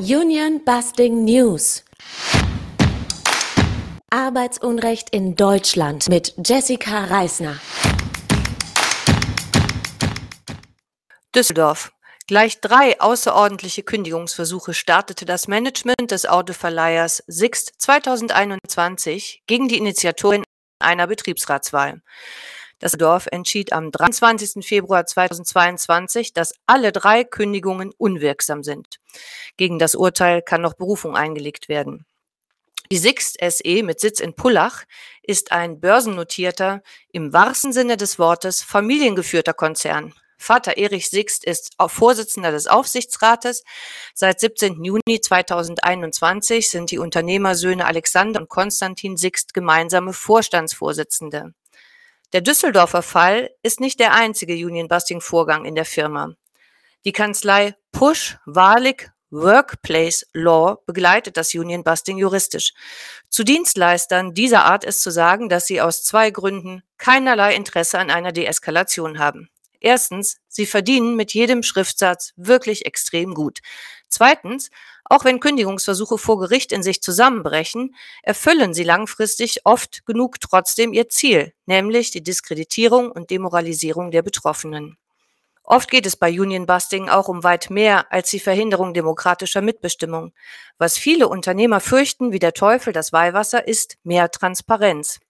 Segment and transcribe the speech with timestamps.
[0.00, 1.84] Union Busting News.
[4.08, 7.60] Arbeitsunrecht in Deutschland mit Jessica Reisner.
[11.36, 11.92] Düsseldorf.
[12.26, 20.44] Gleich drei außerordentliche Kündigungsversuche startete das Management des Autoverleihers Sixt 2021 gegen die Initiatorin
[20.78, 22.00] einer Betriebsratswahl.
[22.80, 24.66] Das Dorf entschied am 23.
[24.66, 28.96] Februar 2022, dass alle drei Kündigungen unwirksam sind.
[29.56, 32.06] Gegen das Urteil kann noch Berufung eingelegt werden.
[32.90, 34.84] Die Sixt SE mit Sitz in Pullach
[35.22, 40.14] ist ein börsennotierter, im wahrsten Sinne des Wortes familiengeführter Konzern.
[40.38, 43.62] Vater Erich Sixt ist Vorsitzender des Aufsichtsrates.
[44.14, 44.82] Seit 17.
[44.82, 51.52] Juni 2021 sind die Unternehmersöhne Alexander und Konstantin Sixt gemeinsame Vorstandsvorsitzende.
[52.32, 56.34] Der Düsseldorfer Fall ist nicht der einzige Union-Busting-Vorgang in der Firma.
[57.04, 62.72] Die Kanzlei Push Wahrlich Workplace Law begleitet das Union Busting juristisch.
[63.28, 68.10] Zu Dienstleistern dieser Art ist zu sagen, dass sie aus zwei Gründen keinerlei Interesse an
[68.10, 69.48] einer Deeskalation haben.
[69.80, 73.60] Erstens, sie verdienen mit jedem Schriftsatz wirklich extrem gut.
[74.08, 74.70] Zweitens,
[75.04, 81.08] auch wenn Kündigungsversuche vor Gericht in sich zusammenbrechen, erfüllen sie langfristig oft genug trotzdem ihr
[81.08, 84.98] Ziel, nämlich die Diskreditierung und Demoralisierung der Betroffenen.
[85.64, 90.32] Oft geht es bei Union Busting auch um weit mehr als die Verhinderung demokratischer Mitbestimmung.
[90.78, 95.20] Was viele Unternehmer fürchten wie der Teufel das Weihwasser ist mehr Transparenz.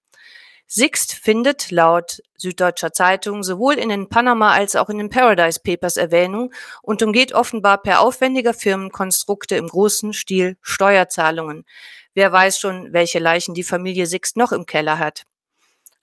[0.72, 5.96] Sixt findet laut Süddeutscher Zeitung sowohl in den Panama als auch in den Paradise Papers
[5.96, 11.64] Erwähnung und umgeht offenbar per aufwendiger Firmenkonstrukte im großen Stil Steuerzahlungen.
[12.14, 15.24] Wer weiß schon, welche Leichen die Familie Sixt noch im Keller hat.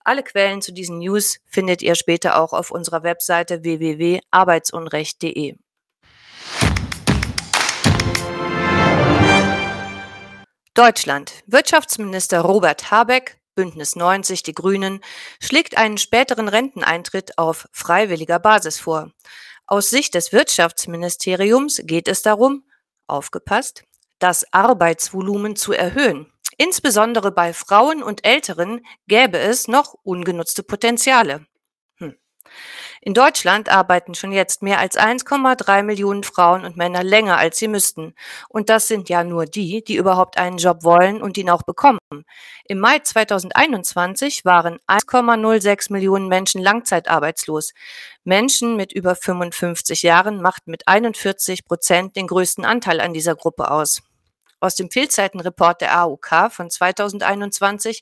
[0.03, 5.55] Alle Quellen zu diesen News findet ihr später auch auf unserer Webseite www.arbeitsunrecht.de.
[10.73, 11.43] Deutschland.
[11.47, 15.01] Wirtschaftsminister Robert Habeck Bündnis 90, die Grünen,
[15.41, 19.11] schlägt einen späteren Renteneintritt auf freiwilliger Basis vor.
[19.65, 22.63] Aus Sicht des Wirtschaftsministeriums geht es darum,
[23.07, 23.83] aufgepasst,
[24.19, 26.31] das Arbeitsvolumen zu erhöhen.
[26.57, 31.45] Insbesondere bei Frauen und Älteren gäbe es noch ungenutzte Potenziale.
[33.07, 37.69] In Deutschland arbeiten schon jetzt mehr als 1,3 Millionen Frauen und Männer länger, als sie
[37.69, 38.13] müssten.
[38.49, 41.99] Und das sind ja nur die, die überhaupt einen Job wollen und ihn auch bekommen.
[42.65, 47.71] Im Mai 2021 waren 1,06 Millionen Menschen langzeitarbeitslos.
[48.25, 53.71] Menschen mit über 55 Jahren machten mit 41 Prozent den größten Anteil an dieser Gruppe
[53.71, 54.01] aus.
[54.59, 58.01] Aus dem Fehlzeitenreport der AOK von 2021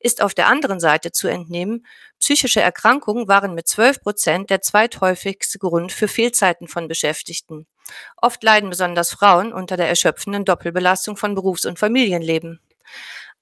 [0.00, 1.86] ist auf der anderen Seite zu entnehmen,
[2.18, 7.66] psychische Erkrankungen waren mit 12 Prozent der zweithäufigste Grund für Fehlzeiten von Beschäftigten.
[8.16, 12.60] Oft leiden besonders Frauen unter der erschöpfenden Doppelbelastung von Berufs- und Familienleben.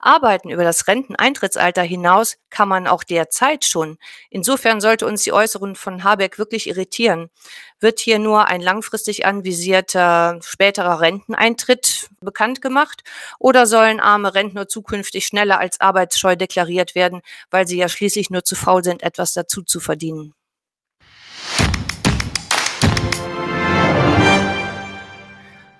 [0.00, 3.99] Arbeiten über das Renteneintrittsalter hinaus kann man auch derzeit schon.
[4.31, 7.31] Insofern sollte uns die Äußerung von Habeck wirklich irritieren.
[7.78, 13.03] Wird hier nur ein langfristig anvisierter späterer Renteneintritt bekannt gemacht
[13.38, 18.44] oder sollen arme Rentner zukünftig schneller als arbeitsscheu deklariert werden, weil sie ja schließlich nur
[18.44, 20.34] zu faul sind, etwas dazu zu verdienen?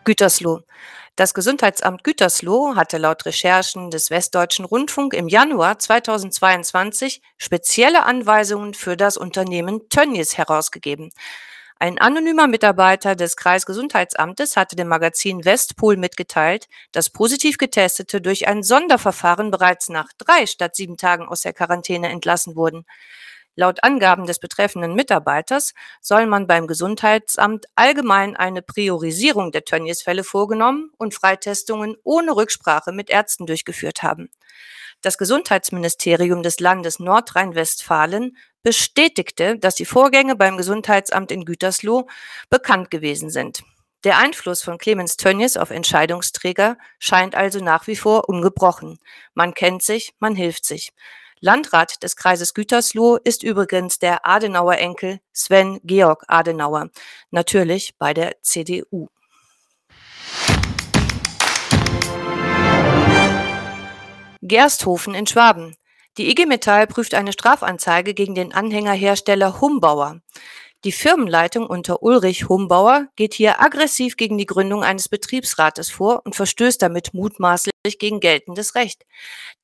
[0.05, 0.63] Gütersloh.
[1.17, 8.97] Das Gesundheitsamt Gütersloh hatte laut Recherchen des Westdeutschen Rundfunk im Januar 2022 spezielle Anweisungen für
[8.97, 11.11] das Unternehmen Tönnies herausgegeben.
[11.83, 18.63] Ein anonymer Mitarbeiter des Kreisgesundheitsamtes hatte dem Magazin Westpol mitgeteilt, dass positiv Getestete durch ein
[18.63, 22.85] Sonderverfahren bereits nach drei statt sieben Tagen aus der Quarantäne entlassen wurden.
[23.57, 30.91] Laut Angaben des betreffenden Mitarbeiters soll man beim Gesundheitsamt allgemein eine Priorisierung der Tönnies-Fälle vorgenommen
[30.99, 34.31] und Freitestungen ohne Rücksprache mit Ärzten durchgeführt haben.
[35.03, 42.07] Das Gesundheitsministerium des Landes Nordrhein-Westfalen bestätigte, dass die Vorgänge beim Gesundheitsamt in Gütersloh
[42.51, 43.63] bekannt gewesen sind.
[44.05, 48.99] Der Einfluss von Clemens Tönnies auf Entscheidungsträger scheint also nach wie vor ungebrochen.
[49.35, 50.93] Man kennt sich, man hilft sich.
[51.43, 56.91] Landrat des Kreises Gütersloh ist übrigens der Adenauer-Enkel Sven Georg Adenauer,
[57.31, 59.09] natürlich bei der CDU.
[64.43, 65.77] Gersthofen in Schwaben.
[66.19, 70.21] Die IG Metall prüft eine Strafanzeige gegen den Anhängerhersteller Humbauer.
[70.85, 76.35] Die Firmenleitung unter Ulrich Humbauer geht hier aggressiv gegen die Gründung eines Betriebsrates vor und
[76.35, 79.05] verstößt damit mutmaßlich gegen geltendes Recht.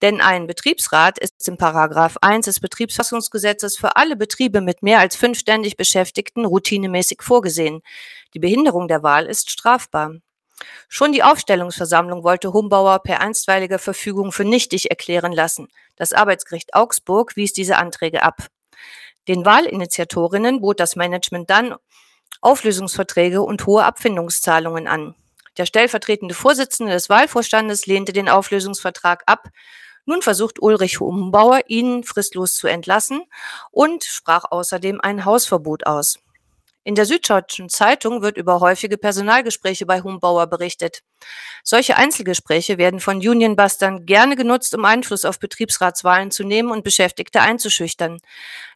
[0.02, 5.16] Denn ein Betriebsrat ist im Paragraph 1 des Betriebsfassungsgesetzes für alle Betriebe mit mehr als
[5.16, 7.80] fünf ständig Beschäftigten routinemäßig vorgesehen.
[8.34, 10.16] Die Behinderung der Wahl ist strafbar.
[10.86, 15.68] Schon die Aufstellungsversammlung wollte Humbauer per einstweiliger Verfügung für nichtig erklären lassen.
[15.96, 18.48] Das Arbeitsgericht Augsburg wies diese Anträge ab.
[19.28, 21.74] Den Wahlinitiatorinnen bot das Management dann
[22.40, 25.14] Auflösungsverträge und hohe Abfindungszahlungen an.
[25.56, 29.48] Der stellvertretende Vorsitzende des Wahlvorstandes lehnte den Auflösungsvertrag ab.
[30.04, 33.22] Nun versucht Ulrich Humbauer, ihn fristlos zu entlassen
[33.70, 36.18] und sprach außerdem ein Hausverbot aus.
[36.86, 41.02] In der Süddeutschen Zeitung wird über häufige Personalgespräche bei Humbauer berichtet.
[41.64, 47.40] Solche Einzelgespräche werden von Unionbustern gerne genutzt, um Einfluss auf Betriebsratswahlen zu nehmen und Beschäftigte
[47.40, 48.20] einzuschüchtern.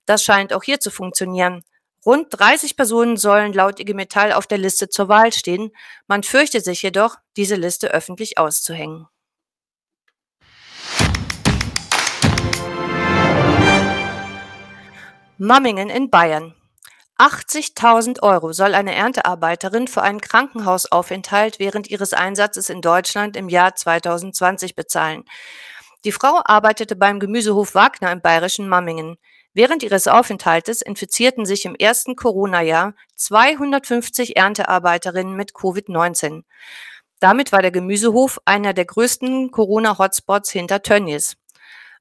[0.07, 1.63] Das scheint auch hier zu funktionieren.
[2.05, 5.71] Rund 30 Personen sollen laut IG Metall auf der Liste zur Wahl stehen.
[6.09, 9.07] Man fürchtet sich jedoch, diese Liste öffentlich auszuhängen.
[15.39, 16.57] Mammingen in Bayern.
[17.21, 23.77] 80.000 Euro soll eine Erntearbeiterin für einen Krankenhausaufenthalt während ihres Einsatzes in Deutschland im Jahr
[23.77, 25.25] 2020 bezahlen.
[26.07, 29.19] Die Frau arbeitete beim Gemüsehof Wagner im bayerischen Mammingen.
[29.53, 36.45] Während ihres Aufenthaltes infizierten sich im ersten Corona-Jahr 250 Erntearbeiterinnen mit Covid-19.
[37.19, 41.37] Damit war der Gemüsehof einer der größten Corona-Hotspots hinter Tönnies.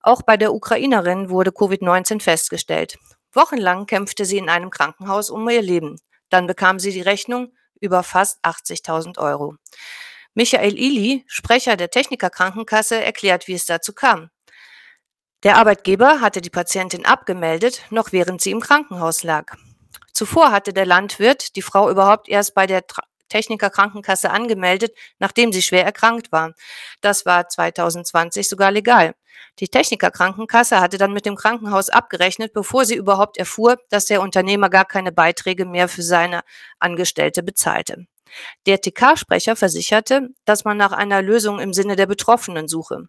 [0.01, 2.97] Auch bei der Ukrainerin wurde Covid-19 festgestellt.
[3.33, 5.99] Wochenlang kämpfte sie in einem Krankenhaus um ihr Leben.
[6.29, 9.55] Dann bekam sie die Rechnung über fast 80.000 Euro.
[10.33, 14.29] Michael Ili, Sprecher der Techniker Krankenkasse, erklärt, wie es dazu kam.
[15.43, 19.55] Der Arbeitgeber hatte die Patientin abgemeldet, noch während sie im Krankenhaus lag.
[20.13, 22.85] Zuvor hatte der Landwirt die Frau überhaupt erst bei der
[23.29, 26.53] Techniker Krankenkasse angemeldet, nachdem sie schwer erkrankt war.
[27.01, 29.13] Das war 2020 sogar legal.
[29.59, 34.21] Die Techniker Krankenkasse hatte dann mit dem Krankenhaus abgerechnet, bevor sie überhaupt erfuhr, dass der
[34.21, 36.41] Unternehmer gar keine Beiträge mehr für seine
[36.79, 38.05] Angestellte bezahlte.
[38.65, 43.07] Der TK-Sprecher versicherte, dass man nach einer Lösung im Sinne der Betroffenen suche.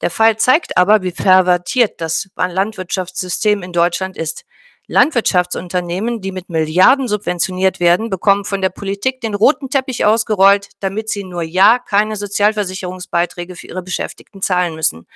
[0.00, 4.44] Der Fall zeigt aber, wie pervertiert das Landwirtschaftssystem in Deutschland ist.
[4.90, 11.08] Landwirtschaftsunternehmen, die mit Milliarden subventioniert werden, bekommen von der Politik den roten Teppich ausgerollt, damit
[11.08, 15.06] sie nur ja keine Sozialversicherungsbeiträge für ihre Beschäftigten zahlen müssen.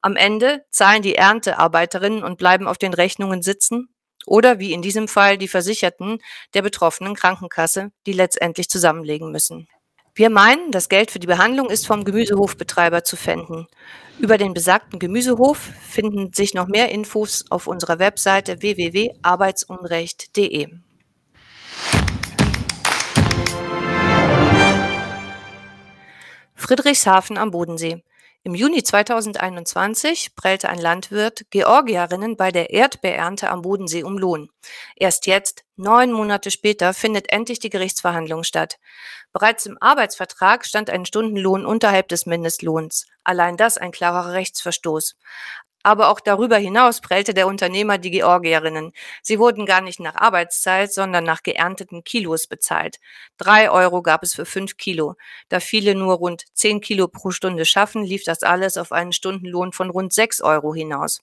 [0.00, 3.90] Am Ende zahlen die Erntearbeiterinnen und bleiben auf den Rechnungen sitzen
[4.24, 6.18] oder wie in diesem Fall die Versicherten
[6.54, 9.68] der betroffenen Krankenkasse, die letztendlich zusammenlegen müssen.
[10.14, 13.66] Wir meinen, das Geld für die Behandlung ist vom Gemüsehofbetreiber zu finden.
[14.18, 20.68] Über den besagten Gemüsehof finden sich noch mehr Infos auf unserer Webseite www.arbeitsunrecht.de.
[26.54, 28.02] Friedrichshafen am Bodensee.
[28.42, 34.48] Im Juni 2021 prellte ein Landwirt Georgierinnen bei der Erdbeerernte am Bodensee um Lohn.
[34.96, 38.78] Erst jetzt, neun Monate später, findet endlich die Gerichtsverhandlung statt.
[39.34, 43.04] Bereits im Arbeitsvertrag stand ein Stundenlohn unterhalb des Mindestlohns.
[43.24, 45.16] Allein das ein klarer Rechtsverstoß.
[45.82, 48.92] Aber auch darüber hinaus prellte der Unternehmer die Georgierinnen.
[49.22, 52.96] Sie wurden gar nicht nach Arbeitszeit, sondern nach geernteten Kilos bezahlt.
[53.38, 55.14] Drei Euro gab es für fünf Kilo.
[55.48, 59.72] Da viele nur rund zehn Kilo pro Stunde schaffen, lief das alles auf einen Stundenlohn
[59.72, 61.20] von rund sechs Euro hinaus.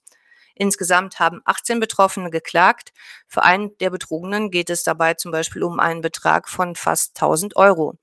[0.56, 2.92] Insgesamt haben 18 Betroffene geklagt.
[3.28, 7.54] Für einen der Betrogenen geht es dabei zum Beispiel um einen Betrag von fast 1000
[7.54, 7.94] Euro.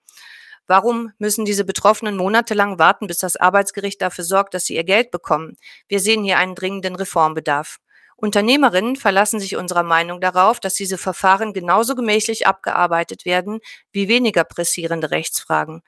[0.67, 5.11] Warum müssen diese Betroffenen monatelang warten, bis das Arbeitsgericht dafür sorgt, dass sie ihr Geld
[5.11, 5.57] bekommen?
[5.87, 7.77] Wir sehen hier einen dringenden Reformbedarf.
[8.17, 13.59] Unternehmerinnen verlassen sich unserer Meinung darauf, dass diese Verfahren genauso gemächlich abgearbeitet werden
[13.91, 15.81] wie weniger pressierende Rechtsfragen.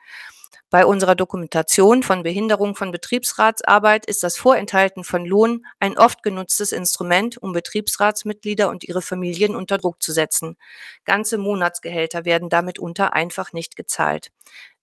[0.69, 6.71] Bei unserer Dokumentation von Behinderung von Betriebsratsarbeit ist das Vorenthalten von Lohn ein oft genutztes
[6.71, 10.57] Instrument, um Betriebsratsmitglieder und ihre Familien unter Druck zu setzen.
[11.05, 14.31] Ganze Monatsgehälter werden damit unter einfach nicht gezahlt.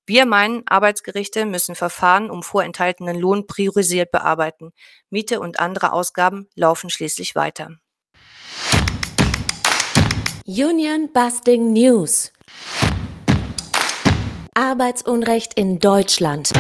[0.06, 4.72] Wir meinen, Arbeitsgerichte müssen Verfahren um vorenthaltenen Lohn priorisiert bearbeiten.
[5.08, 7.70] Miete und andere Ausgaben laufen schließlich weiter.
[10.46, 12.30] Union Busting News
[14.56, 16.52] Arbeitsunrecht in Deutschland.